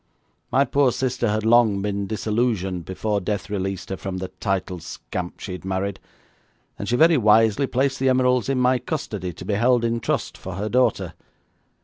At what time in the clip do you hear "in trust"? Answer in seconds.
9.85-10.39